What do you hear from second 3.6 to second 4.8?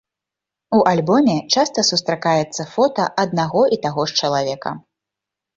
і таго ж чалавека.